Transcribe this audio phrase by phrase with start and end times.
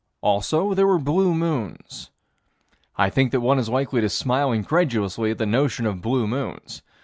[0.21, 2.09] Also there were blue moons.
[2.97, 6.81] I think that one is likely to smile incredulously at the notion of blue moons.